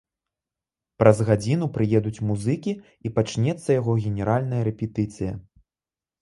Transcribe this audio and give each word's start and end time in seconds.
Праз 1.01 1.19
гадзіну 1.27 1.67
прыедуць 1.75 2.23
музыкі 2.29 2.73
і 3.07 3.11
пачнецца 3.19 3.69
яго 3.79 3.93
генеральная 4.07 4.63
рэпетыцыя. 4.71 5.33